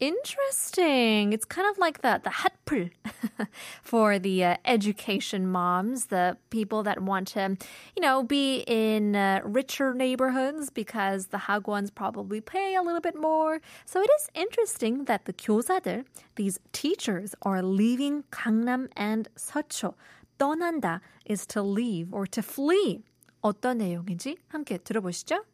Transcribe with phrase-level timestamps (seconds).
[0.00, 1.32] Interesting.
[1.32, 2.90] It's kind of like the the 핫플
[3.82, 7.56] for the uh, education moms, the people that want to,
[7.96, 13.14] you know, be in uh, richer neighborhoods because the hagwons probably pay a little bit
[13.18, 13.60] more.
[13.86, 19.94] So it is interesting that the 교사들, these teachers, are leaving Gangnam and 서초.
[20.38, 23.04] 떠난다 is to leave or to flee.
[23.42, 25.44] 어떤 내용인지 함께 들어보시죠.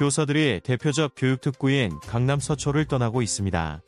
[0.00, 3.82] 교사들이 대표적 교육특구인 강남 서초를 떠나고 있습니다.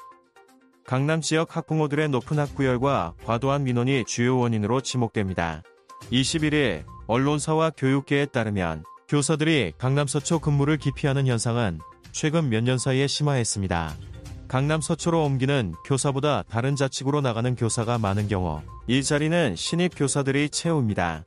[0.85, 5.63] 강남 지역 학부모들의 높은 학구열과 과도한 민원이 주요 원인으로 지목됩니다.
[6.11, 11.81] 21일 언론사와 교육계에 따르면 교사들이 강남 서초 근무를 기피하는 현상은
[12.13, 13.95] 최근 몇 년 사이에 심화했습니다.
[14.49, 21.25] 강남 서초로 옮기는 교사보다 다른 자치구로 나가는 교사가 많은 경우 이 자리는 신입 교사들이 채웁니다.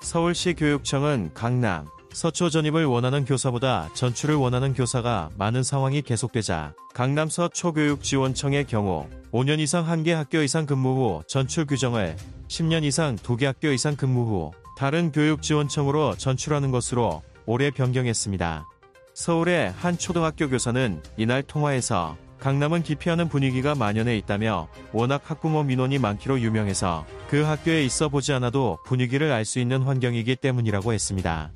[0.00, 8.64] 서울시 교육청은 강남, 서초 전입을 원하는 교사보다 전출을 원하는 교사가 많은 상황이 계속되자 강남 서초교육지원청의
[8.66, 12.16] 경우 5년 이상 한개 학교 이상 근무 후 전출 규정을
[12.48, 18.66] 10년 이상 두개 학교 이상 근무 후 다른 교육지원청으로 전출하는 것으로 올해 변경했습니다.
[19.14, 26.40] 서울의 한 초등학교 교사는 이날 통화에서 강남은 기피하는 분위기가 만연해 있다며 워낙 학부모 민원이 많기로
[26.40, 31.50] 유명해서 그 학교에 있어 보지 않아도 분위기를 알 수 있는 환경이기 때문이라고 했습니다.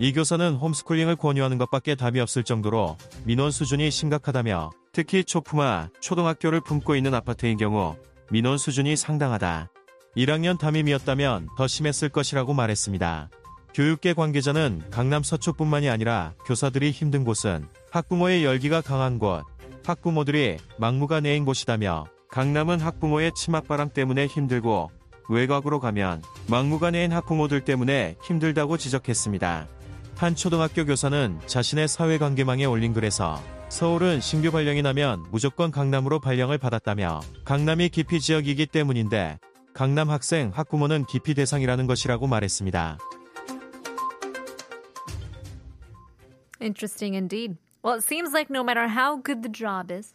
[0.00, 6.94] 이 교사는 홈스쿨링을 권유하는 것밖에 답이 없을 정도로 민원 수준이 심각하다며 특히 초품화 초등학교를 품고
[6.94, 7.96] 있는 아파트인 경우
[8.30, 9.70] 민원 수준이 상당하다.
[10.16, 13.30] 1학년 담임이었다면 더 심했을 것이라고 말했습니다.
[13.74, 19.44] 교육계 관계자는 강남 서초뿐만이 아니라 교사들이 힘든 곳은 학부모의 열기가 강한 곳,
[19.84, 24.90] 학부모들이 막무가내인 곳이다며 강남은 학부모의 치맛바람 때문에 힘들고
[25.28, 29.68] 외곽으로 가면 막무가내인 학부모들 때문에 힘들다고 지적했습니다.
[30.18, 37.20] 한 초등학교 교사는 자신의 사회관계망에 올린 글에서 서울은 신규 발령이 나면 무조건 강남으로 발령을 받았다며
[37.44, 39.38] 강남이 기피 지역이기 때문인데
[39.74, 42.98] 강남 학생 학부모는 기피 대상이라는 것이라고 말했습니다.
[46.60, 47.56] Interesting indeed.
[47.84, 50.12] Well, it seems like no matter how good the job is,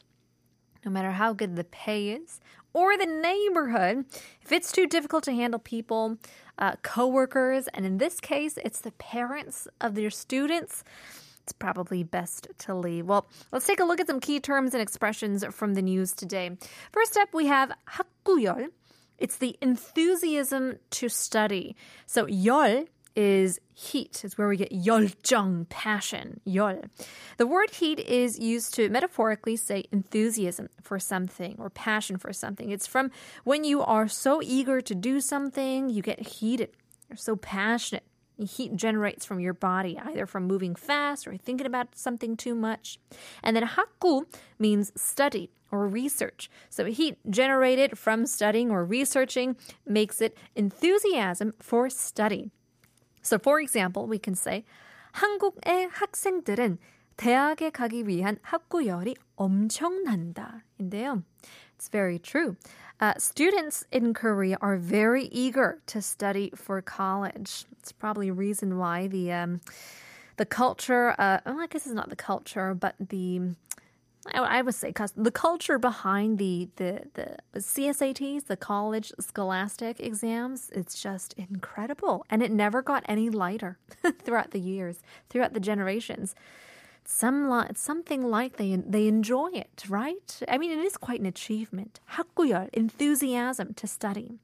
[0.86, 2.42] no matter how good the pay is,
[2.73, 4.05] or the neighborhood,
[4.43, 6.19] if it's too difficult to handle people,
[6.59, 10.85] uh, coworkers, and in this case, it's the parents of their students,
[11.43, 13.07] it's probably best to leave.
[13.07, 16.59] Well, let's take a look at some key terms and expressions from the news today.
[16.93, 18.69] First up, we have 학구열.
[19.17, 21.75] It's the enthusiasm to study.
[22.07, 24.22] So 열 is heat.
[24.24, 26.84] It's where we get yeoljeong, passion, yeol.
[27.38, 32.70] The word heat is used to metaphorically say enthusiasm for something or passion for something.
[32.70, 33.12] It's from
[33.44, 36.70] when you are so eager to do something, you get heated.
[37.10, 38.04] You're so passionate.
[38.38, 42.98] Heat generates from your body, either from moving fast or thinking about something too much.
[43.44, 44.24] And then hakku
[44.58, 46.50] means study or research.
[46.70, 52.52] So heat generated from studying or researching makes it enthusiasm for studying.
[53.23, 54.65] So for example, we can say
[55.13, 56.79] 한국의 학생들은
[57.17, 60.63] 대학에 가기 위한 학구열이 엄청난다.
[60.81, 61.23] 인데요.
[61.77, 62.57] It's very true.
[63.01, 67.65] Uh, students in Korea are very eager to study for college.
[67.79, 69.61] It's probably a reason why the um,
[70.37, 71.15] the culture.
[71.19, 73.55] Uh, well, I guess it's not the culture, but the
[74.35, 81.01] I would say the culture behind the, the, the CSATs, the college scholastic exams, it's
[81.01, 82.25] just incredible.
[82.29, 83.79] And it never got any lighter
[84.23, 85.01] throughout the years,
[85.31, 86.35] throughout the generations.
[87.05, 90.41] Some it's something like they they enjoy it, right?
[90.47, 92.01] I mean, it is quite an achievement.
[92.17, 94.39] 학구열, enthusiasm to study.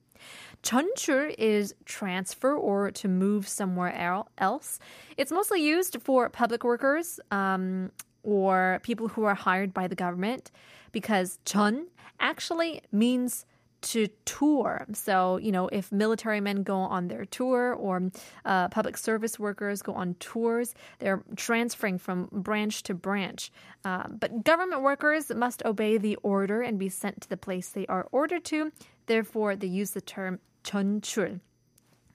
[0.62, 3.94] 전출 is transfer or to move somewhere
[4.38, 4.78] else.
[5.18, 7.90] It's mostly used for public workers, um,
[8.29, 10.51] or people who are hired by the government
[10.91, 11.87] because chun
[12.19, 13.45] actually means
[13.81, 14.85] to tour.
[14.93, 18.11] So, you know, if military men go on their tour or
[18.45, 23.51] uh, public service workers go on tours, they're transferring from branch to branch.
[23.85, 27.85] Uh, but government workers must obey the order and be sent to the place they
[27.87, 28.71] are ordered to.
[29.05, 31.39] Therefore, they use the term 전출.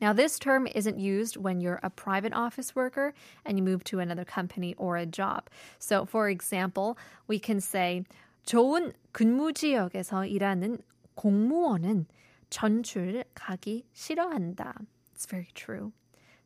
[0.04, 3.14] Now, this term isn't used when you're a private office worker
[3.46, 5.50] and you move to another company or a job.
[5.78, 6.98] So, for example,
[7.28, 8.04] we can say
[8.46, 10.80] 좋은 근무 지역에서 일하는
[11.18, 12.06] 공무원은
[12.50, 14.86] 전출 가기 싫어한다.
[15.14, 15.92] It's very true.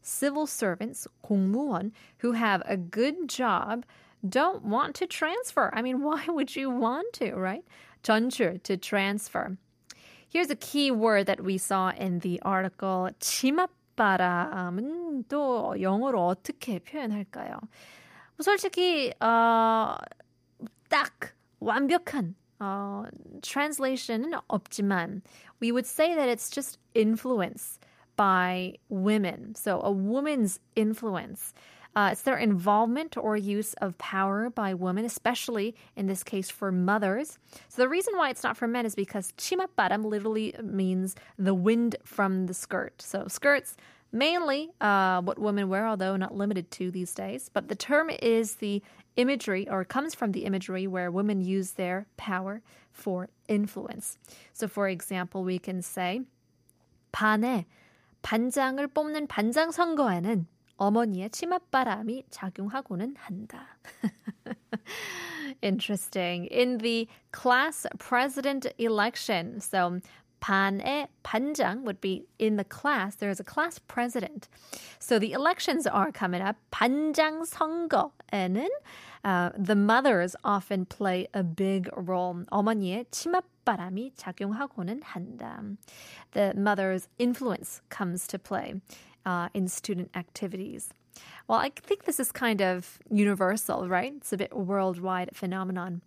[0.02, 3.86] Civil servants, 공무원, who have a good job
[4.28, 5.70] don't want to transfer.
[5.74, 7.64] I mean, why would you want to, right?
[8.04, 9.58] 전출, to transfer.
[10.30, 13.10] Here's a key word that we saw in the article.
[13.20, 17.60] 치맛바람은 또 영어로 어떻게 표현할까요?
[18.42, 19.96] 솔직히 어,
[20.90, 23.04] 딱 완벽한 어,
[23.42, 25.22] translation은 없지만
[25.62, 27.80] we would say that it's just influence
[28.16, 29.56] by women.
[29.56, 31.54] So a woman's influence.
[31.96, 36.72] Uh, it's their involvement or use of power by women, especially in this case for
[36.72, 37.38] mothers.
[37.70, 41.96] So the reason why it's not for men is because 치맛바람 literally means the wind
[42.04, 43.02] from the skirt.
[43.02, 43.78] So skirts,
[44.12, 47.50] mainly uh, what women wear, although not limited to these days.
[47.54, 48.82] But the term is the
[49.16, 52.62] imagery or comes from the imagery where women use their power
[52.92, 54.18] for influence.
[54.54, 56.22] So for example, we can say
[57.12, 57.66] 반에
[58.24, 60.48] 반장을 뽑는 반장 선거에는
[60.78, 63.68] 어머니의 치맛바람이 작용하고는 한다.
[65.62, 66.48] Interesting.
[66.52, 70.00] In the class president election, so
[70.42, 73.16] 반의 반장 would be in the class.
[73.16, 74.50] There's a class president.
[75.00, 76.58] So the elections are coming up.
[76.72, 78.68] 반장 선거에는
[79.24, 82.44] uh, the mothers often play a big role.
[82.52, 85.78] 어머니의 치맛바람이 작용하고는 한다.
[86.32, 88.82] The mother's influence comes to play
[89.28, 90.90] uh, in student activities.
[91.48, 94.14] Well, I think this is kind of universal, right?
[94.18, 96.02] It's a bit worldwide phenomenon.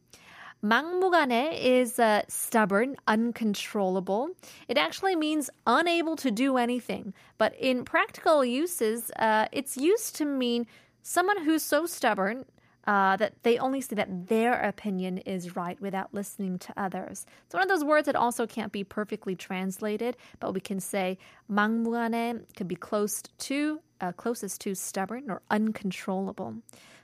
[0.64, 4.30] 막무가내 is uh, stubborn, uncontrollable.
[4.68, 7.12] It actually means unable to do anything.
[7.38, 10.66] But in practical uses, uh, it's used to mean
[11.02, 12.46] someone who's so stubborn
[12.86, 17.26] uh, that they only say that their opinion is right without listening to others.
[17.44, 21.18] It's one of those words that also can't be perfectly translated, but we can say
[21.50, 26.54] 막무가내 could be close to uh, closest to stubborn or uncontrollable.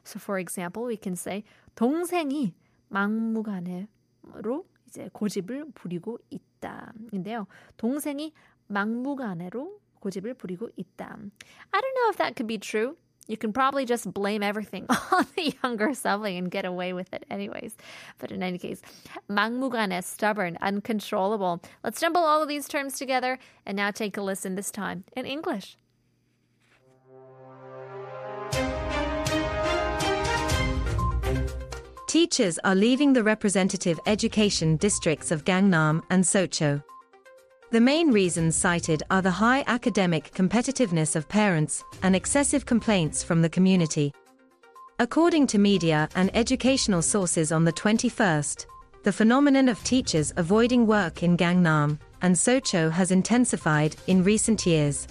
[0.05, 1.45] So, for example, we can say
[1.77, 2.55] 동생이
[2.91, 7.47] 막무가내로 이제 고집을 부리고 있다인데요.
[7.77, 8.33] 동생이
[8.69, 11.17] 막무가내로 고집을 부리고 있다.
[11.73, 12.97] I don't know if that could be true.
[13.28, 17.26] You can probably just blame everything on the younger sibling and get away with it
[17.30, 17.76] anyways.
[18.20, 18.82] But in any case,
[19.30, 21.62] 막무가내, stubborn, uncontrollable.
[21.84, 25.26] Let's jumble all of these terms together and now take a listen this time in
[25.26, 25.78] English.
[32.08, 36.82] Teachers are leaving the representative education districts of Gangnam and Seocho.
[37.70, 43.42] The main reasons cited are the high academic competitiveness of parents and excessive complaints from
[43.42, 44.14] the community.
[45.00, 48.68] According to media and educational sources on the 21st,
[49.04, 55.06] the phenomenon of teachers avoiding work in Gangnam and Seocho has intensified in recent years.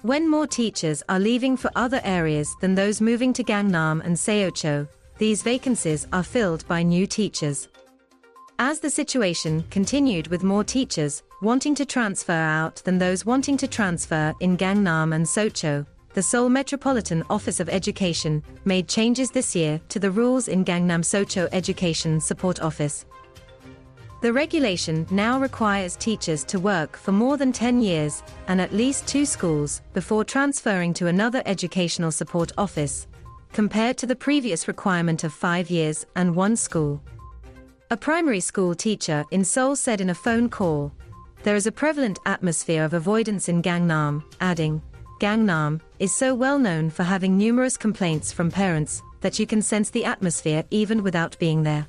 [0.00, 4.88] When more teachers are leaving for other areas than those moving to Gangnam and Seocho,
[5.18, 7.68] these vacancies are filled by new teachers.
[8.58, 13.66] As the situation continued with more teachers wanting to transfer out than those wanting to
[13.66, 19.80] transfer in Gangnam and Seocho, the Seoul Metropolitan Office of Education made changes this year
[19.88, 23.06] to the rules in Gangnam Seocho Education Support Office.
[24.20, 29.08] The regulation now requires teachers to work for more than 10 years and at least
[29.08, 33.06] two schools before transferring to another educational support office,
[33.54, 37.02] compared to the previous requirement of five years and one school.
[37.90, 40.92] A primary school teacher in Seoul said in a phone call,
[41.42, 44.82] There is a prevalent atmosphere of avoidance in Gangnam, adding,
[45.20, 49.88] Gangnam is so well known for having numerous complaints from parents that you can sense
[49.88, 51.86] the atmosphere even without being there.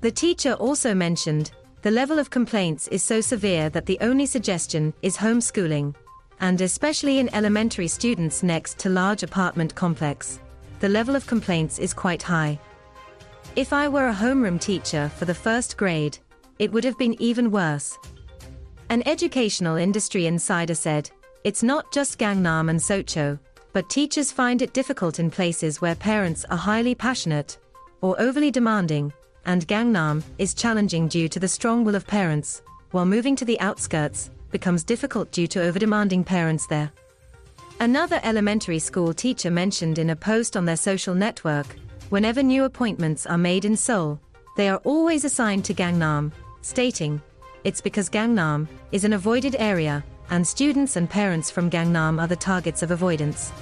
[0.00, 1.50] The teacher also mentioned,
[1.82, 5.94] the level of complaints is so severe that the only suggestion is homeschooling,
[6.40, 10.40] and especially in elementary students next to large apartment complex,
[10.80, 12.58] the level of complaints is quite high.
[13.56, 16.16] If I were a homeroom teacher for the first grade,
[16.58, 17.98] it would have been even worse.
[18.94, 21.10] An educational industry insider said,
[21.42, 23.36] It's not just Gangnam and Seocho,
[23.72, 27.58] but teachers find it difficult in places where parents are highly passionate
[28.02, 29.12] or overly demanding,
[29.46, 33.58] and Gangnam is challenging due to the strong will of parents, while moving to the
[33.58, 36.92] outskirts becomes difficult due to overdemanding parents there.
[37.80, 41.66] Another elementary school teacher mentioned in a post on their social network
[42.10, 44.20] Whenever new appointments are made in Seoul,
[44.56, 46.30] they are always assigned to Gangnam,
[46.62, 47.20] stating,
[47.64, 52.36] It's because Gangnam is an avoided area and students and parents from Gangnam are the
[52.36, 53.52] targets of avoidance.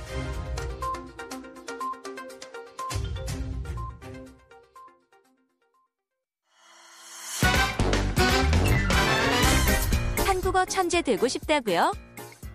[10.27, 11.93] 한국어 천재 되고 싶다고요?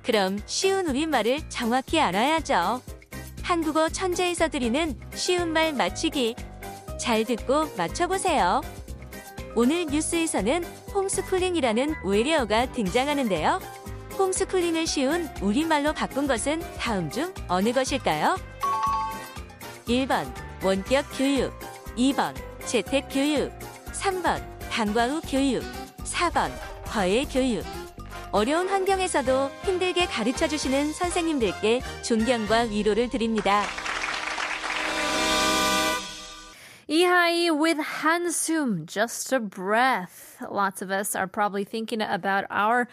[0.04, 2.82] 그럼 쉬운 우리말을 정확히 알아야죠.
[3.42, 6.36] 한국어 천재에서 드리는 쉬운 말 맞추기.
[7.00, 8.62] 잘 듣고 맞춰보세요.
[9.56, 10.64] 오늘 뉴스에서는
[10.98, 13.62] 홈스쿨링이라는 외래어가 등장하는데요.
[14.18, 18.36] 홈스쿨링을 쉬운 우리말로 바꾼 것은 다음 중 어느 것일까요?
[19.88, 20.26] 1번
[20.64, 21.54] 원격 교육
[21.96, 22.34] 2번
[22.66, 23.52] 재택 교육
[23.94, 25.64] 3번 방과 후 교육
[26.04, 26.52] 4번
[26.86, 27.64] 과외 교육
[28.32, 33.64] 어려운 환경에서도 힘들게 가르쳐 주시는 선생님들께 존경과 위로를 드립니다.
[36.97, 40.37] Ihai with Hansum, just a breath.
[40.51, 42.89] Lots of us are probably thinking about our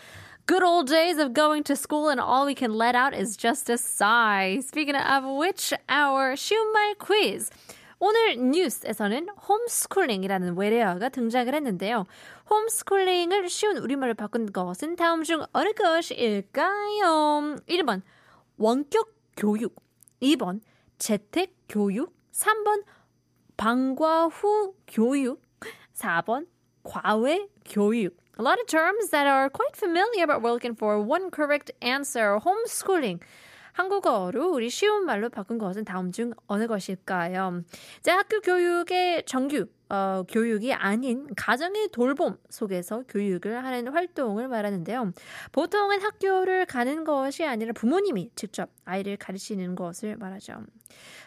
[0.45, 3.69] good old days of going to school and all we can let out is just
[3.69, 4.59] a sigh.
[4.65, 7.49] Speaking of which, our 슈말 quiz.
[7.99, 12.05] 오늘 뉴스에서는 홈스쿨링이라는 외래어가 등장을 했는데요.
[12.49, 17.57] 홈스쿨링을 쉬운 우리말로 바꾼 것은 다음 중 어느 것일까요?
[17.67, 18.01] 1번
[18.57, 19.75] 원격 교육,
[20.21, 20.61] 2번
[20.97, 22.83] 재택 교육, 3번
[23.56, 25.40] 방과 후 교육,
[25.94, 26.46] 4번
[26.82, 28.16] 과외 교육.
[28.38, 32.38] A lot of terms that are quite familiar, but we're looking for one correct answer.
[32.40, 33.20] homeschooling.
[33.74, 37.62] 한국어로 우리 쉬운 말로 바꾼 것은 다음 중 어느 것일까요?
[38.02, 45.12] 제 학교 교육의 정규 어, 교육이 아닌 가정의 돌봄 속에서 교육을 하는 활동을 말하는데요.
[45.52, 50.64] 보통은 학교를 가는 것이 아니라 부모님이 직접 아이를 가르치는 것을 말하죠.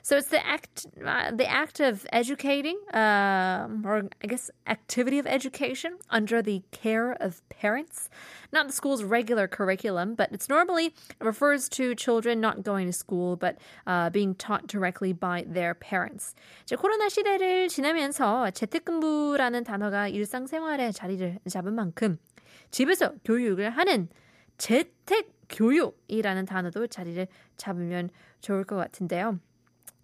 [0.02, 5.28] So it's the act, uh, the act of educating, uh, or I guess activity of
[5.28, 8.10] education under the care of parents.
[8.54, 13.36] Not the school's regular curriculum, but it's normally refers to children not going to school,
[13.36, 16.34] but uh, being taught directly by their parents.
[16.64, 22.19] 이제 코로나 시대를 지나면서 재택근무라는 단어가 일상생활에 자리를 잡은 만큼
[22.71, 24.09] 집에서 교육을 하는
[24.59, 27.27] 재택 교육이라는 단어도 자리를
[27.57, 29.39] 잡으면 좋을 것 같은데요.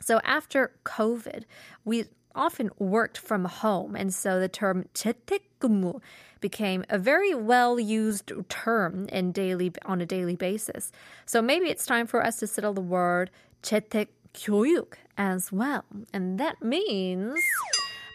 [0.01, 1.47] So after COVID,
[1.85, 6.01] we often worked from home, and so the term 재택근무
[6.41, 10.93] became a very well used term in daily on a daily basis.
[11.27, 13.31] So maybe it's time for us to settle the word
[13.63, 17.39] 재택교육 as well, and that means.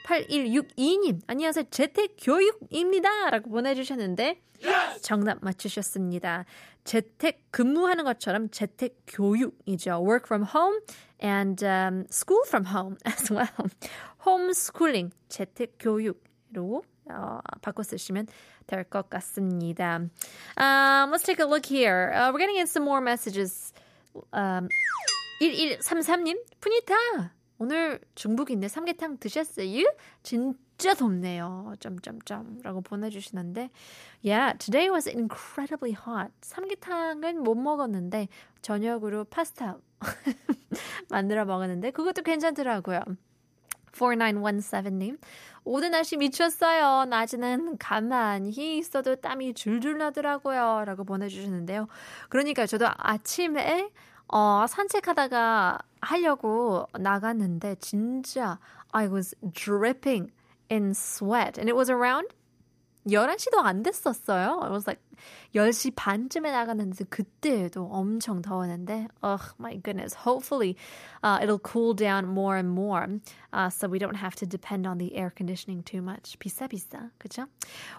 [0.08, 1.64] 8162님, 안녕하세요.
[1.70, 3.28] 재택교육입니다.
[3.28, 5.02] 라고 보내주셨는데, yes!
[5.02, 6.46] 정답 맞추셨습니다.
[6.84, 10.00] 재택 근무하는 것처럼 재택 교육이죠.
[10.02, 10.80] Work from home
[11.22, 13.68] and um, school from home as well.
[14.24, 18.28] homeschooling, 재택 교육으로 어, 바꿔 쓰시면
[18.66, 19.96] 될 것 같습니다.
[20.56, 22.12] Um, let's take a look here.
[22.14, 23.74] Uh, we're getting in some more messages.
[24.32, 24.68] Um,
[25.42, 27.37] 1133님, 푸니타!
[27.58, 29.84] 오늘 중국인데 삼계탕 드셨어요?
[30.22, 31.74] 진짜 덥네요.
[31.80, 33.70] 점점점 라고 보내주시는데,
[34.24, 36.32] yeah, today was incredibly hot.
[36.42, 38.28] 삼계탕은 못 먹었는데
[38.62, 39.78] 저녁으로 파스타
[41.10, 43.00] 만들어 먹었는데 그것도 괜찮더라고요.
[43.92, 45.18] 4917님,
[45.64, 47.06] 오늘 날씨 미쳤어요.
[47.06, 50.84] 낮에는 가만히 있어도 땀이 줄줄 나더라고요.
[50.86, 51.88] 라고 보내주시는데요.
[52.28, 53.90] 그러니까 저도 아침에
[54.28, 58.58] 어, 산책하다가 하려고 나갔는데 진짜
[58.92, 60.30] I was dripping
[60.70, 62.28] in sweat and it was around
[63.06, 64.60] 11시도 안 됐었어요.
[64.64, 65.00] It was like
[65.54, 70.14] 10시 반쯤에 나갔는데 그때도 엄청 더웠는데 oh my goodness.
[70.14, 70.76] Hopefully
[71.22, 73.08] uh, it'll cool down more and more
[73.52, 76.38] uh, so we don't have to depend on the air conditioning too much.
[76.38, 77.10] 비싸 비싸.
[77.18, 77.46] 그죠?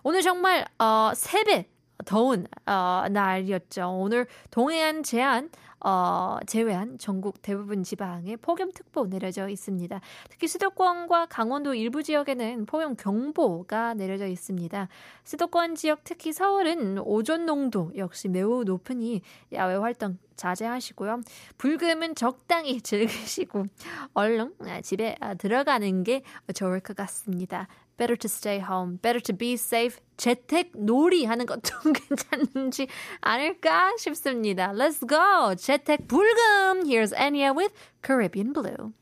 [0.03, 1.65] 오늘 정말 어, 3배
[2.05, 3.89] 더운 어, 날이었죠.
[3.89, 5.49] 오늘 동해안 제한
[5.81, 10.01] 어, 제외한 전국 대부분 지방에 폭염특보 내려져 있습니다.
[10.29, 14.87] 특히 수도권과 강원도 일부 지역에는 폭염 경보가 내려져 있습니다.
[15.23, 19.21] 수도권 지역 특히 서울은 오존 농도 역시 매우 높으니
[19.53, 21.21] 야외 활동 자제하시고요.
[21.57, 23.65] 불금은 적당히 즐기시고
[24.13, 27.67] 얼른 집에 들어가는 게 좋을 것 같습니다.
[27.98, 32.88] better to stay home, better to be safe, 재택 놀이 하는 것도 괜찮은지
[33.20, 34.72] 않을까 싶습니다.
[34.72, 35.54] Let's go!
[35.54, 36.84] 재택 불금!
[36.84, 37.72] Here's Enya with
[38.02, 38.92] Caribbean Blue.